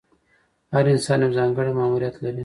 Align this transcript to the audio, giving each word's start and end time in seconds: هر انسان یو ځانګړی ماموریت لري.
هر 0.73 0.85
انسان 0.93 1.19
یو 1.23 1.35
ځانګړی 1.37 1.71
ماموریت 1.79 2.15
لري. 2.23 2.39